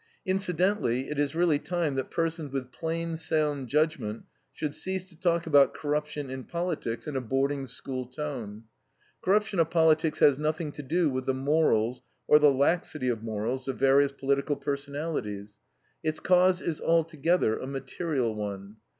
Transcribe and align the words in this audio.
Incidentally, 0.25 1.11
it 1.11 1.19
is 1.19 1.35
really 1.35 1.59
time 1.59 1.93
that 1.93 2.09
persons 2.09 2.51
with 2.51 2.71
plain, 2.71 3.15
sound 3.15 3.67
judgment 3.67 4.23
should 4.51 4.73
cease 4.73 5.03
to 5.03 5.15
talk 5.15 5.45
about 5.45 5.75
corruption 5.75 6.27
in 6.31 6.43
politics 6.43 7.05
in 7.05 7.15
a 7.15 7.21
boarding 7.21 7.67
school 7.67 8.07
tone. 8.07 8.63
Corruption 9.21 9.59
of 9.59 9.69
politics 9.69 10.17
has 10.17 10.39
nothing 10.39 10.71
to 10.71 10.81
do 10.81 11.07
with 11.11 11.27
the 11.27 11.35
morals, 11.35 12.01
or 12.27 12.39
the 12.39 12.49
laxity 12.49 13.09
of 13.09 13.21
morals, 13.21 13.67
of 13.67 13.77
various 13.77 14.11
political 14.11 14.55
personalities. 14.55 15.59
Its 16.01 16.19
cause 16.19 16.61
is 16.61 16.81
altogether 16.81 17.59
a 17.59 17.67
material 17.67 18.33
one. 18.33 18.77